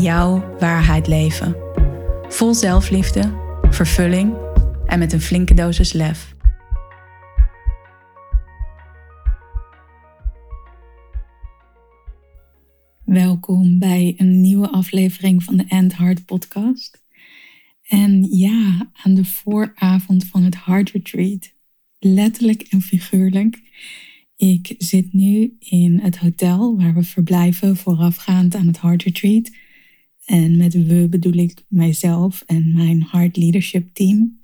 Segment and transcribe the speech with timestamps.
[0.00, 1.56] jouw waarheid leven.
[2.28, 3.32] Vol zelfliefde,
[3.70, 4.34] vervulling
[4.86, 6.34] en met een flinke dosis lef.
[13.04, 17.02] Welkom bij een nieuwe aflevering van de End Heart podcast.
[17.82, 21.52] En ja, aan de vooravond van het Heart Retreat,
[21.98, 23.60] letterlijk en figuurlijk.
[24.36, 29.50] Ik zit nu in het hotel waar we verblijven voorafgaand aan het Heart Retreat.
[30.26, 34.40] En met we bedoel ik mijzelf en mijn Heart Leadership Team.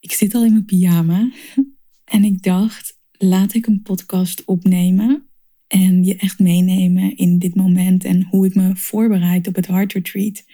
[0.00, 1.30] Ik zit al in mijn pyjama
[2.04, 5.28] en ik dacht, laat ik een podcast opnemen
[5.66, 9.92] en je echt meenemen in dit moment en hoe ik me voorbereid op het Heart
[9.92, 10.44] Retreat.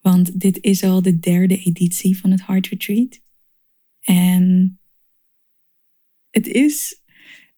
[0.00, 3.20] Want dit is al de derde editie van het Heart Retreat.
[4.00, 4.78] En
[6.30, 7.02] het is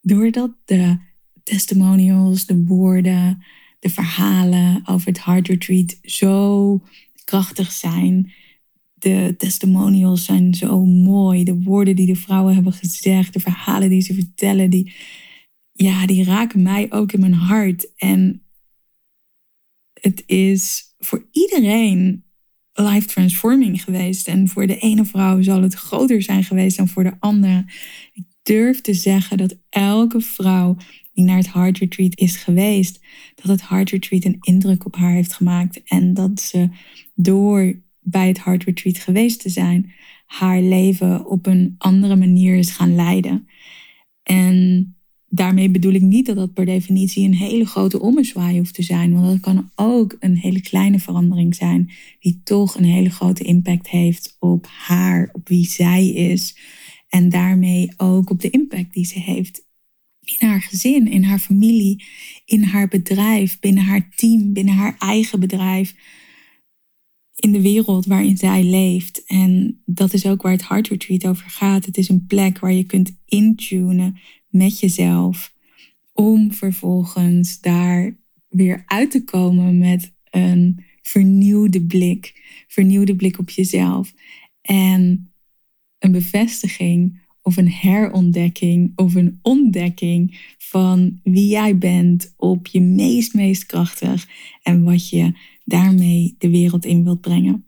[0.01, 0.99] doordat de
[1.43, 3.45] testimonials, de woorden,
[3.81, 6.81] de verhalen over het Heart Retreat zo
[7.25, 8.33] krachtig zijn.
[8.95, 11.45] De testimonials zijn zo mooi.
[11.45, 14.93] De woorden die de vrouwen hebben gezegd, de verhalen die ze vertellen, die,
[15.73, 17.95] ja, die raken mij ook in mijn hart.
[17.97, 18.43] En
[19.93, 22.25] het is voor iedereen
[22.73, 24.29] life transforming geweest.
[24.29, 27.65] En voor de ene vrouw zal het groter zijn geweest dan voor de andere.
[28.13, 30.77] Ik durf te zeggen dat elke vrouw
[31.25, 33.01] naar het Heart Retreat is geweest,
[33.35, 36.69] dat het Heart Retreat een indruk op haar heeft gemaakt en dat ze
[37.15, 39.93] door bij het Heart Retreat geweest te zijn,
[40.27, 43.49] haar leven op een andere manier is gaan leiden.
[44.23, 44.95] En
[45.29, 49.13] daarmee bedoel ik niet dat dat per definitie een hele grote ommezwaai hoeft te zijn,
[49.13, 53.89] want dat kan ook een hele kleine verandering zijn, die toch een hele grote impact
[53.89, 56.59] heeft op haar, op wie zij is.
[57.09, 59.69] En daarmee ook op de impact die ze heeft
[60.39, 62.05] in haar gezin, in haar familie,
[62.45, 65.95] in haar bedrijf, binnen haar team, binnen haar eigen bedrijf,
[67.35, 69.25] in de wereld waarin zij leeft.
[69.27, 71.87] En dat is ook waar het Heart Retreat over gaat.
[71.87, 74.19] Het is een plek waar je kunt intunen
[74.49, 75.55] met jezelf
[76.13, 78.17] om vervolgens daar
[78.49, 84.15] weer uit te komen met een vernieuwde blik, vernieuwde blik op jezelf
[84.63, 85.33] en
[85.99, 93.35] een bevestiging of een herontdekking of een ontdekking van wie jij bent op je meest,
[93.35, 94.29] meest krachtig
[94.63, 95.33] en wat je
[95.65, 97.65] daarmee de wereld in wilt brengen.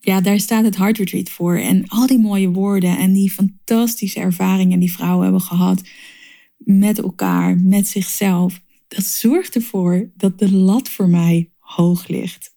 [0.00, 1.56] Ja, daar staat het Heart Retreat voor.
[1.56, 5.82] En al die mooie woorden en die fantastische ervaringen die vrouwen hebben gehad
[6.58, 8.60] met elkaar, met zichzelf.
[8.88, 12.56] Dat zorgt ervoor dat de lat voor mij hoog ligt.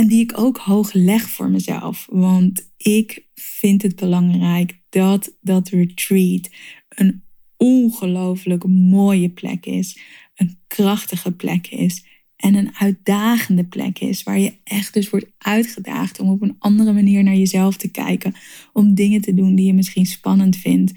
[0.00, 2.06] En die ik ook hoog leg voor mezelf.
[2.10, 6.50] Want ik vind het belangrijk dat dat retreat
[6.88, 7.22] een
[7.56, 9.98] ongelooflijk mooie plek is.
[10.34, 12.04] Een krachtige plek is.
[12.36, 14.22] En een uitdagende plek is.
[14.22, 18.34] Waar je echt dus wordt uitgedaagd om op een andere manier naar jezelf te kijken.
[18.72, 20.92] Om dingen te doen die je misschien spannend vindt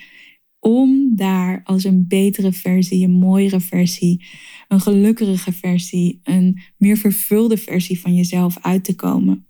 [0.63, 4.25] om daar als een betere versie, een mooiere versie,
[4.67, 9.45] een gelukkige versie, een meer vervulde versie van jezelf uit te komen.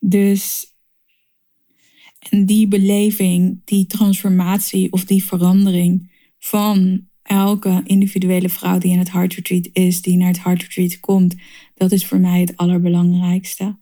[0.00, 0.72] Dus
[2.18, 9.12] en die beleving, die transformatie of die verandering van elke individuele vrouw die in het
[9.12, 11.34] Heart Retreat is, die naar het Heart Retreat komt,
[11.74, 13.76] dat is voor mij het allerbelangrijkste.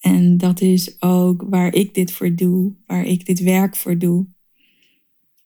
[0.00, 4.26] En dat is ook waar ik dit voor doe, waar ik dit werk voor doe.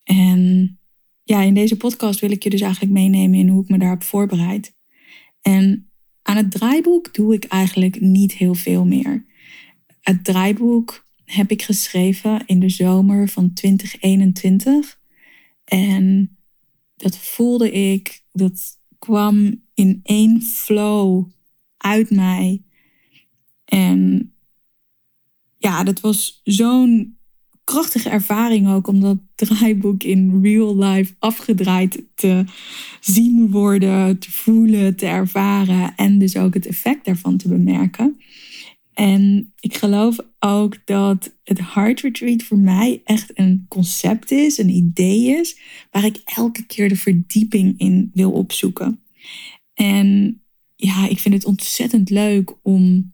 [0.05, 0.79] En
[1.23, 4.03] ja, in deze podcast wil ik je dus eigenlijk meenemen in hoe ik me daarop
[4.03, 4.75] voorbereid.
[5.41, 5.91] En
[6.23, 9.25] aan het draaiboek doe ik eigenlijk niet heel veel meer.
[10.01, 15.01] Het draaiboek heb ik geschreven in de zomer van 2021.
[15.65, 16.37] En
[16.97, 21.29] dat voelde ik, dat kwam in één flow
[21.77, 22.63] uit mij.
[23.65, 24.33] En
[25.59, 27.17] ja, dat was zo'n
[27.65, 32.45] krachtige ervaring ook om dat draaiboek in real life afgedraaid te
[33.01, 38.17] zien worden, te voelen, te ervaren en dus ook het effect daarvan te bemerken.
[38.95, 44.69] En ik geloof ook dat het Heart Retreat voor mij echt een concept is, een
[44.69, 45.59] idee is,
[45.91, 49.01] waar ik elke keer de verdieping in wil opzoeken.
[49.75, 50.41] En
[50.77, 53.13] ja, ik vind het ontzettend leuk om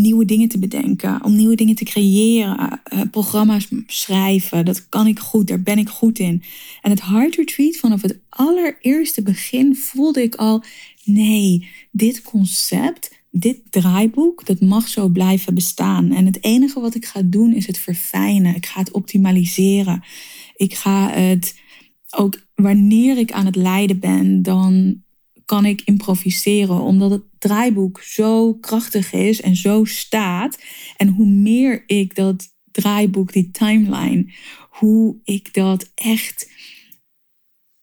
[0.00, 4.64] nieuwe dingen te bedenken, om nieuwe dingen te creëren, uh, programma's schrijven.
[4.64, 6.42] Dat kan ik goed, daar ben ik goed in.
[6.82, 10.62] En het Heart Retreat vanaf het allereerste begin voelde ik al,
[11.04, 16.12] nee, dit concept, dit draaiboek, dat mag zo blijven bestaan.
[16.12, 18.54] En het enige wat ik ga doen is het verfijnen.
[18.54, 20.04] Ik ga het optimaliseren.
[20.56, 21.60] Ik ga het
[22.10, 25.04] ook wanneer ik aan het leiden ben, dan
[25.46, 30.58] kan ik improviseren, omdat het draaiboek zo krachtig is en zo staat.
[30.96, 34.32] En hoe meer ik dat draaiboek, die timeline,
[34.70, 36.50] hoe ik dat echt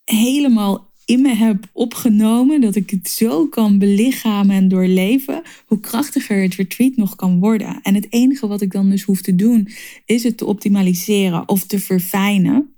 [0.04, 6.42] helemaal in me heb opgenomen, dat ik het zo kan belichamen en doorleven, hoe krachtiger
[6.42, 7.80] het retreat nog kan worden.
[7.82, 9.68] En het enige wat ik dan dus hoef te doen,
[10.06, 12.73] is het te optimaliseren of te verfijnen.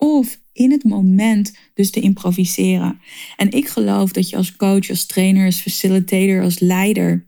[0.00, 3.00] Of in het moment dus te improviseren.
[3.36, 7.26] En ik geloof dat je als coach, als trainer, als facilitator, als leider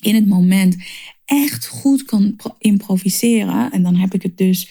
[0.00, 0.76] in het moment
[1.24, 3.72] echt goed kan improviseren.
[3.72, 4.70] En dan heb ik het dus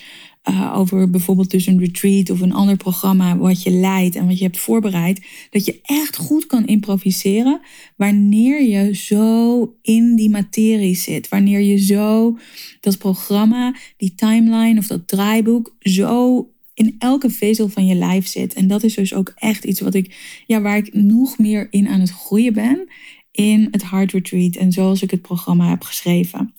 [0.49, 4.37] uh, over bijvoorbeeld dus een retreat of een ander programma wat je leidt en wat
[4.37, 5.25] je hebt voorbereid.
[5.49, 7.61] Dat je echt goed kan improviseren
[7.95, 11.29] wanneer je zo in die materie zit.
[11.29, 12.37] Wanneer je zo
[12.79, 18.53] dat programma, die timeline of dat draaiboek zo in elke vezel van je lijf zit.
[18.53, 20.15] En dat is dus ook echt iets wat ik,
[20.47, 22.87] ja, waar ik nog meer in aan het groeien ben
[23.31, 26.53] in het Heart Retreat en zoals ik het programma heb geschreven.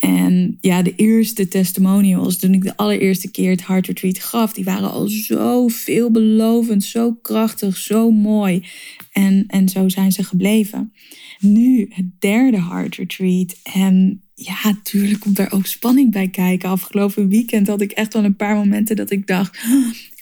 [0.00, 4.64] En ja, de eerste testimonials, toen ik de allereerste keer het Heart Retreat gaf, die
[4.64, 8.64] waren al zo veelbelovend, zo krachtig, zo mooi.
[9.12, 10.92] En, en zo zijn ze gebleven.
[11.38, 13.56] Nu het derde Heart Retreat.
[13.62, 16.68] En ja, natuurlijk komt daar ook spanning bij kijken.
[16.68, 19.58] Afgelopen weekend had ik echt wel een paar momenten dat ik dacht: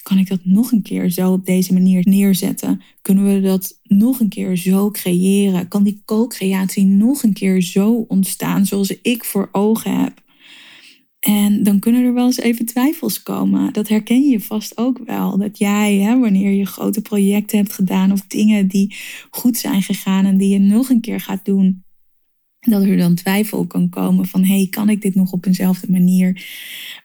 [0.09, 2.81] kan ik dat nog een keer zo op deze manier neerzetten?
[3.01, 5.67] Kunnen we dat nog een keer zo creëren?
[5.67, 10.21] Kan die co-creatie nog een keer zo ontstaan zoals ik voor ogen heb?
[11.19, 13.73] En dan kunnen er wel eens even twijfels komen.
[13.73, 15.37] Dat herken je vast ook wel.
[15.37, 18.95] Dat jij, hè, wanneer je grote projecten hebt gedaan of dingen die
[19.29, 21.83] goed zijn gegaan en die je nog een keer gaat doen,
[22.59, 26.45] dat er dan twijfel kan komen van hey, kan ik dit nog op eenzelfde manier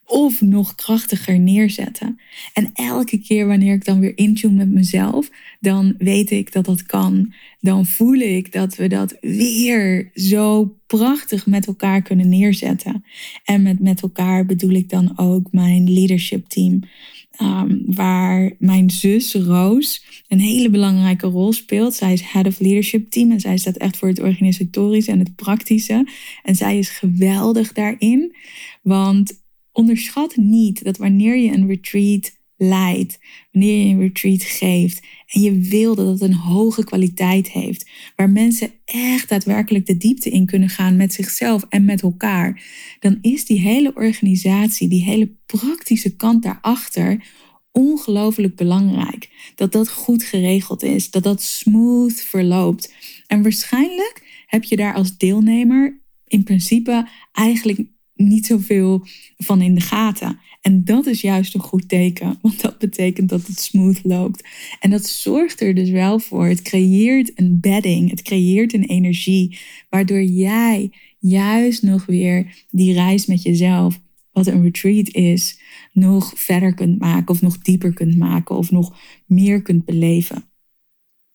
[0.05, 2.21] of nog krachtiger neerzetten?
[2.53, 5.31] En elke keer wanneer ik dan weer intune met mezelf,
[5.61, 7.33] dan weet ik dat dat kan.
[7.61, 13.05] Dan voel ik dat we dat weer zo prachtig met elkaar kunnen neerzetten.
[13.45, 16.81] En met met elkaar bedoel ik dan ook mijn leadership team.
[17.40, 21.94] Um, waar mijn zus Roos een hele belangrijke rol speelt.
[21.94, 25.36] Zij is head of leadership team en zij staat echt voor het organisatorische en het
[25.36, 26.08] praktische.
[26.42, 28.36] En zij is geweldig daarin,
[28.82, 29.42] want
[29.72, 32.32] onderschat niet dat wanneer je een retreat
[33.52, 38.31] wanneer je een retreat geeft en je wil dat het een hoge kwaliteit heeft, waar
[38.31, 42.62] mensen echt daadwerkelijk de diepte in kunnen gaan met zichzelf en met elkaar,
[43.00, 47.25] dan is die hele organisatie, die hele praktische kant daarachter
[47.72, 49.52] ongelooflijk belangrijk.
[49.55, 52.94] Dat dat goed geregeld is, dat dat smooth verloopt.
[53.26, 57.81] En waarschijnlijk heb je daar als deelnemer in principe eigenlijk
[58.14, 59.06] niet zoveel
[59.37, 60.38] van in de gaten.
[60.64, 64.49] En dat is juist een goed teken, want dat betekent dat het smooth loopt.
[64.81, 66.46] En dat zorgt er dus wel voor.
[66.46, 69.58] Het creëert een bedding, het creëert een energie,
[69.88, 74.00] waardoor jij juist nog weer die reis met jezelf,
[74.32, 75.60] wat een retreat is,
[75.93, 78.96] nog verder kunt maken of nog dieper kunt maken of nog
[79.27, 80.44] meer kunt beleven.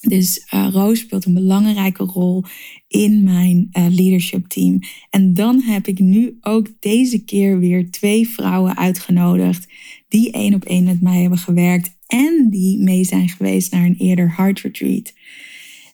[0.08, 2.44] Dus uh, Roos speelt een belangrijke rol
[2.88, 4.79] in mijn uh, leadership team.
[5.10, 9.68] En dan heb ik nu ook deze keer weer twee vrouwen uitgenodigd
[10.08, 13.98] die één op één met mij hebben gewerkt en die mee zijn geweest naar een
[13.98, 15.13] eerder heart retreat.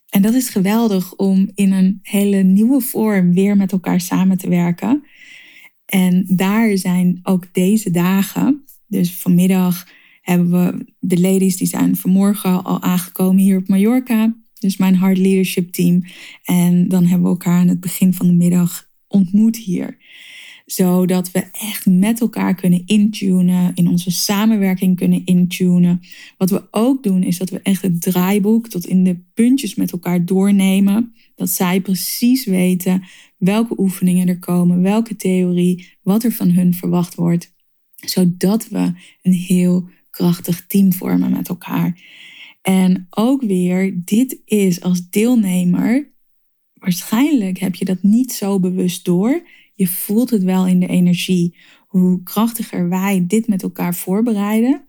[0.10, 4.50] En dat is geweldig om in een hele nieuwe vorm weer met elkaar samen te
[4.50, 5.04] werken.
[5.86, 9.88] En daar zijn ook deze dagen, dus vanmiddag
[10.26, 14.36] hebben we de ladies die zijn vanmorgen al aangekomen hier op Mallorca.
[14.60, 16.04] Dus mijn hard leadership team.
[16.44, 19.98] En dan hebben we elkaar aan het begin van de middag ontmoet hier.
[20.66, 26.00] Zodat we echt met elkaar kunnen intunen, in onze samenwerking kunnen intunen.
[26.38, 29.92] Wat we ook doen is dat we echt het draaiboek tot in de puntjes met
[29.92, 31.14] elkaar doornemen.
[31.36, 33.04] Dat zij precies weten
[33.38, 37.54] welke oefeningen er komen, welke theorie, wat er van hun verwacht wordt.
[37.96, 38.92] Zodat we
[39.22, 42.02] een heel krachtig team vormen met elkaar.
[42.62, 46.12] En ook weer, dit is als deelnemer,
[46.74, 49.48] waarschijnlijk heb je dat niet zo bewust door.
[49.74, 51.58] Je voelt het wel in de energie.
[51.88, 54.86] Hoe krachtiger wij dit met elkaar voorbereiden,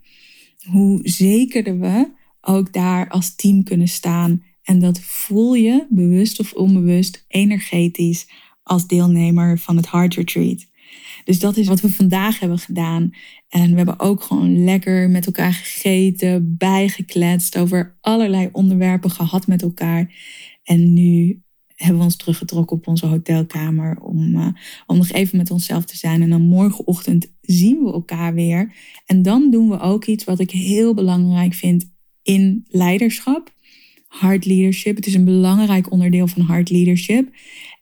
[0.71, 6.53] hoe zekerder we ook daar als team kunnen staan En dat voel je, bewust of
[6.53, 8.29] onbewust, energetisch
[8.63, 10.67] als deelnemer van het Heart Retreat.
[11.25, 13.11] Dus dat is wat we vandaag hebben gedaan.
[13.49, 19.63] En we hebben ook gewoon lekker met elkaar gegeten, bijgekletst, over allerlei onderwerpen gehad met
[19.63, 20.15] elkaar.
[20.63, 21.41] En nu
[21.77, 24.49] hebben we ons teruggetrokken op onze hotelkamer om, uh,
[24.87, 26.23] om nog even met onszelf te zijn.
[26.23, 28.75] En dan morgenochtend zien we elkaar weer.
[29.07, 33.55] En dan doen we ook iets wat ik heel belangrijk vind in leiderschap.
[34.07, 34.97] Hard leadership.
[34.97, 37.31] Het is een belangrijk onderdeel van hard leadership.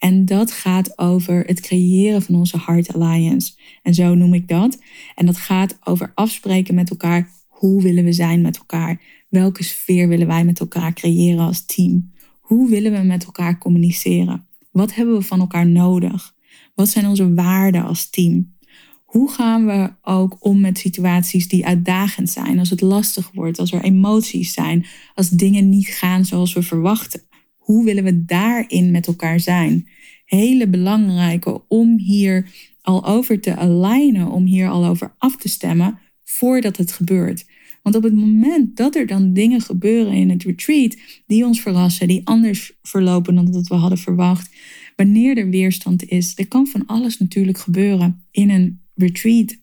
[0.05, 3.53] En dat gaat over het creëren van onze Heart Alliance.
[3.83, 4.79] En zo noem ik dat.
[5.15, 7.31] En dat gaat over afspreken met elkaar.
[7.49, 9.01] Hoe willen we zijn met elkaar?
[9.29, 12.13] Welke sfeer willen wij met elkaar creëren als team?
[12.41, 14.47] Hoe willen we met elkaar communiceren?
[14.71, 16.35] Wat hebben we van elkaar nodig?
[16.75, 18.57] Wat zijn onze waarden als team?
[19.05, 23.73] Hoe gaan we ook om met situaties die uitdagend zijn, als het lastig wordt, als
[23.73, 27.23] er emoties zijn, als dingen niet gaan zoals we verwachten?
[27.65, 29.89] Hoe willen we daarin met elkaar zijn?
[30.25, 32.47] Hele belangrijke om hier
[32.83, 37.47] al over te alignen, om hier al over af te stemmen voordat het gebeurt.
[37.83, 42.09] Want op het moment dat er dan dingen gebeuren in het retreat die ons verrassen,
[42.09, 44.51] die anders verlopen dan dat we hadden verwacht,
[44.97, 49.57] wanneer er weerstand is, er kan van alles natuurlijk gebeuren in een retreat,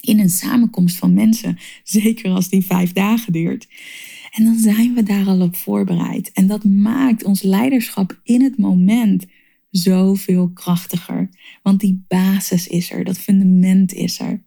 [0.00, 3.68] in een samenkomst van mensen, zeker als die vijf dagen duurt.
[4.30, 6.32] En dan zijn we daar al op voorbereid.
[6.32, 9.26] En dat maakt ons leiderschap in het moment
[9.70, 11.30] zoveel krachtiger.
[11.62, 14.42] Want die basis is er, dat fundament is er.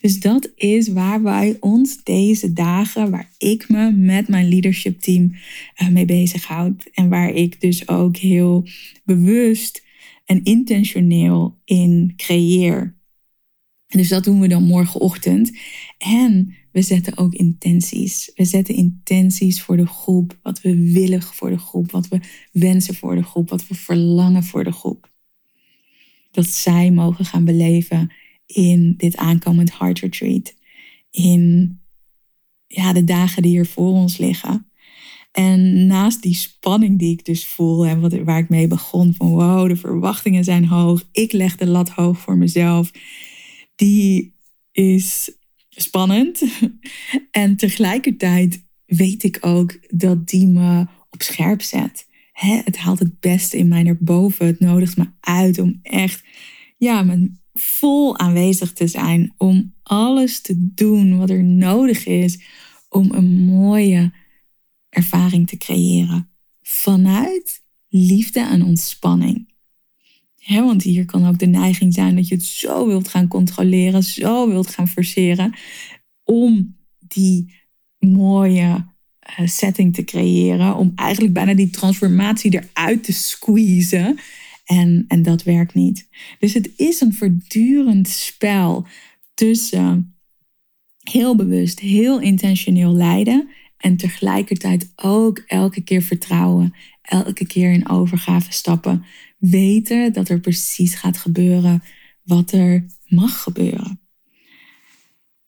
[0.00, 5.34] Dus dat is waar wij ons deze dagen, waar ik me met mijn leadership team
[5.82, 6.88] uh, mee bezighoud.
[6.92, 8.66] En waar ik dus ook heel
[9.04, 9.86] bewust
[10.24, 12.96] en intentioneel in creëer.
[13.86, 15.58] Dus dat doen we dan morgenochtend.
[15.98, 18.32] En we zetten ook intenties.
[18.34, 20.38] We zetten intenties voor de groep.
[20.42, 21.90] Wat we willen voor de groep.
[21.90, 22.20] Wat we
[22.52, 23.48] wensen voor de groep.
[23.48, 25.10] Wat we verlangen voor de groep.
[26.30, 28.12] Dat zij mogen gaan beleven
[28.46, 30.54] in dit aankomend Heart Retreat.
[31.10, 31.80] In
[32.66, 34.66] ja, de dagen die er voor ons liggen.
[35.32, 39.28] En naast die spanning die ik dus voel en wat, waar ik mee begon van
[39.28, 41.08] wow, de verwachtingen zijn hoog.
[41.12, 42.90] Ik leg de lat hoog voor mezelf.
[43.76, 44.34] Die
[44.72, 45.37] is
[45.80, 46.42] spannend.
[47.30, 52.06] En tegelijkertijd weet ik ook dat die me op scherp zet.
[52.32, 54.46] het haalt het beste in mij naar boven.
[54.46, 56.24] Het nodigt me uit om echt
[56.76, 57.16] ja,
[57.52, 59.34] vol aanwezig te zijn.
[59.36, 62.38] Om alles te doen wat er nodig is
[62.88, 64.12] om een mooie
[64.88, 66.30] ervaring te creëren.
[66.62, 69.47] Vanuit liefde en ontspanning.
[70.56, 74.48] Want hier kan ook de neiging zijn dat je het zo wilt gaan controleren, zo
[74.48, 75.54] wilt gaan forceren,
[76.24, 77.54] om die
[77.98, 78.86] mooie
[79.18, 84.18] eh, setting te creëren, om eigenlijk bijna die transformatie eruit te squeezen.
[84.64, 86.08] En, en dat werkt niet.
[86.38, 88.86] Dus het is een voortdurend spel
[89.34, 90.16] tussen
[91.02, 96.74] heel bewust, heel intentioneel leiden en tegelijkertijd ook elke keer vertrouwen,
[97.08, 99.04] elke keer in overgave stappen,
[99.38, 101.82] weten dat er precies gaat gebeuren
[102.22, 104.00] wat er mag gebeuren.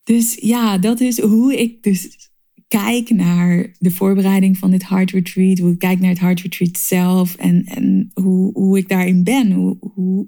[0.04, 2.30] Dus ja, dat is hoe ik dus
[2.68, 6.78] kijk naar de voorbereiding van dit Heart Retreat, hoe ik kijk naar het Heart Retreat
[6.78, 10.26] zelf en, en hoe, hoe ik daarin ben, hoe, hoe,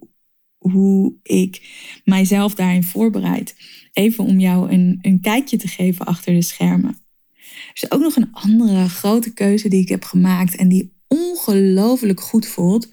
[0.58, 1.70] hoe ik
[2.04, 3.56] mijzelf daarin voorbereid.
[3.92, 7.00] Even om jou een, een kijkje te geven achter de schermen.
[7.74, 12.20] Er is ook nog een andere grote keuze die ik heb gemaakt en die ongelooflijk
[12.20, 12.88] goed voelt.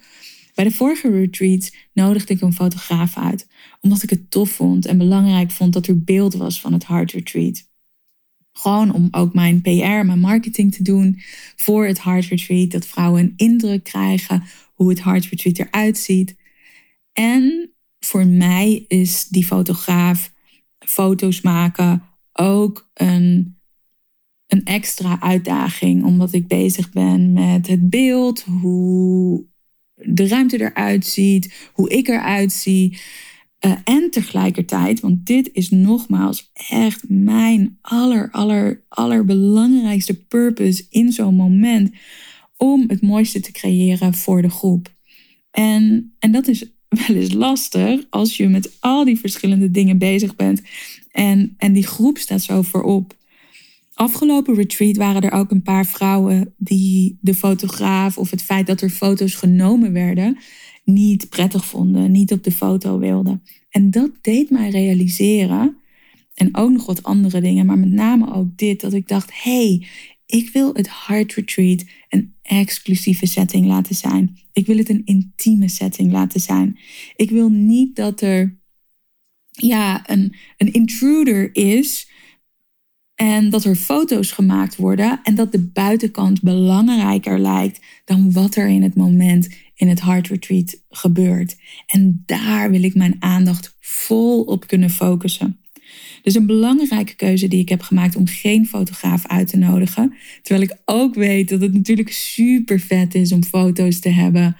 [0.56, 3.48] Bij de vorige retreat nodigde ik een fotograaf uit,
[3.82, 7.12] omdat ik het tof vond en belangrijk vond dat er beeld was van het Heart
[7.12, 7.68] Retreat.
[8.52, 11.22] Gewoon om ook mijn PR, mijn marketing te doen
[11.56, 12.72] voor het Heart Retreat.
[12.72, 16.36] Dat vrouwen een indruk krijgen hoe het Heart Retreat eruit ziet.
[17.14, 20.32] En voor mij is die fotograaf
[20.80, 23.59] foto's maken ook een,
[24.50, 26.03] een extra uitdaging.
[26.03, 29.46] Omdat ik bezig ben met het beeld, hoe
[29.96, 32.98] de ruimte eruit ziet, hoe ik eruit zie.
[33.65, 41.91] Uh, en tegelijkertijd, want dit is nogmaals echt mijn aller, allerbelangrijkste purpose in zo'n moment,
[42.58, 44.94] om het mooiste te creëren voor de groep.
[45.51, 50.36] En, en dat is wel eens lastig als je met al die verschillende dingen bezig
[50.36, 50.62] bent
[51.12, 53.18] en, en die groep staat zo voorop.
[54.00, 58.82] Afgelopen retreat waren er ook een paar vrouwen die de fotograaf of het feit dat
[58.82, 60.38] er foto's genomen werden,
[60.84, 63.44] niet prettig vonden, niet op de foto wilden.
[63.70, 65.77] En dat deed mij realiseren,
[66.34, 69.88] en ook nog wat andere dingen, maar met name ook dit, dat ik dacht, hey,
[70.25, 74.38] Ik wil het Heart Retreat een exclusieve setting laten zijn.
[74.53, 76.79] Ik wil het een intieme setting laten zijn.
[77.15, 78.60] Ik wil niet dat er
[79.51, 82.09] ja, een, een intruder is
[83.20, 88.68] en dat er foto's gemaakt worden en dat de buitenkant belangrijker lijkt dan wat er
[88.68, 91.58] in het moment in het Heart Retreat gebeurt.
[91.88, 95.60] En daar wil ik mijn aandacht vol op kunnen focussen.
[96.22, 100.14] Dus een belangrijke keuze die ik heb gemaakt om geen fotograaf uit te nodigen.
[100.42, 104.56] Terwijl ik ook weet dat het natuurlijk super vet is om foto's te hebben.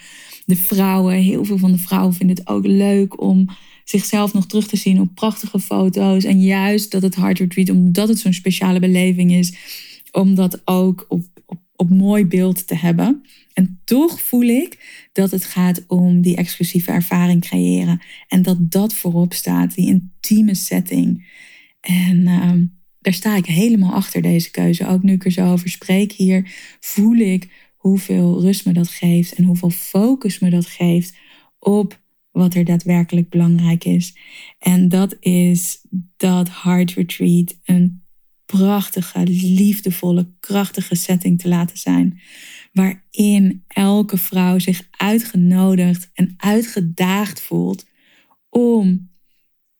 [0.46, 3.50] De vrouwen, heel veel van de vrouwen vinden het ook leuk om
[3.90, 6.24] zichzelf nog terug te zien op prachtige foto's.
[6.24, 9.54] En juist dat het Heart Retreat, omdat het zo'n speciale beleving is,
[10.12, 11.26] om dat ook op,
[11.76, 13.22] op, mooi beeld te hebben.
[13.54, 14.78] En toch voel ik
[15.14, 18.02] dat het gaat om die exclusieve ervaring creëren.
[18.28, 21.28] En dat dat voorop staat, die intieme setting.
[21.82, 22.52] En uh,
[23.00, 24.88] daar sta ik helemaal achter deze keuze.
[24.88, 29.34] Ook nu ik er zo over spreek hier, voel ik hoeveel rust me dat geeft
[29.34, 31.18] en hoeveel focus me dat geeft
[31.60, 32.00] op
[32.32, 34.18] wat er daadwerkelijk belangrijk is.
[34.60, 35.86] En dat is
[36.18, 38.04] dat Heart Retreat een
[38.46, 42.22] prachtige, liefdevolle, krachtige setting te laten zijn.
[42.74, 47.86] Waarin elke vrouw zich uitgenodigd en uitgedaagd voelt
[48.50, 49.10] om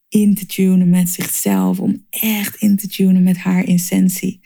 [0.10, 4.42] in te tunen met zichzelf, om echt in te tunen met haar essentie.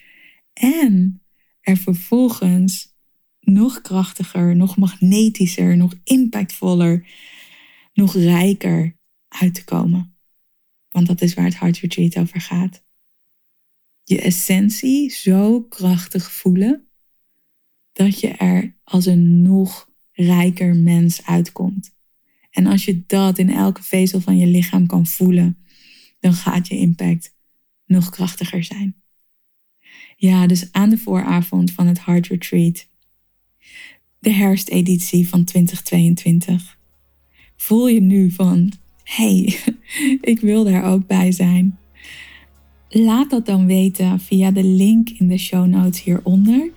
[0.53, 1.21] En
[1.61, 2.95] er vervolgens
[3.39, 7.07] nog krachtiger, nog magnetischer, nog impactvoller
[7.93, 8.97] nog rijker
[9.27, 10.17] uit te komen.
[10.89, 12.83] Want dat is waar het Heart Retreat over gaat.
[14.03, 16.87] Je essentie zo krachtig voelen
[17.91, 21.95] dat je er als een nog rijker mens uitkomt.
[22.49, 25.57] En als je dat in elke vezel van je lichaam kan voelen,
[26.19, 27.35] dan gaat je impact
[27.85, 29.01] nog krachtiger zijn.
[30.15, 32.87] Ja, dus aan de vooravond van het Heart Retreat,
[34.19, 36.77] de herfsteditie van 2022
[37.63, 38.71] voel je nu van,
[39.03, 39.59] hey,
[40.31, 41.77] ik wil daar ook bij zijn?
[42.89, 46.69] Laat dat dan weten via de link in de show notes hieronder.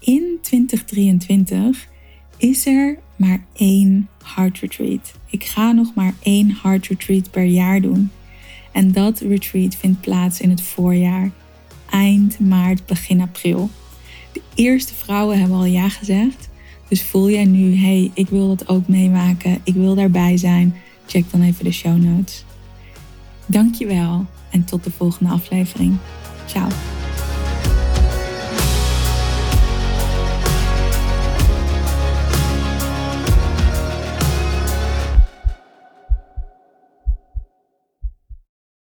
[0.00, 1.88] In 2023
[2.36, 5.14] is er maar één Heart Retreat.
[5.30, 8.10] Ik ga nog maar één Heart Retreat per jaar doen.
[8.72, 11.30] En dat retreat vindt plaats in het voorjaar,
[11.90, 13.70] eind maart, begin april.
[14.32, 16.48] De eerste vrouwen hebben al ja gezegd.
[16.88, 21.30] Dus voel jij nu, hey, ik wil dat ook meemaken, ik wil daarbij zijn, check
[21.30, 22.44] dan even de show notes.
[23.46, 25.96] Dankjewel en tot de volgende aflevering.
[26.46, 26.68] Ciao.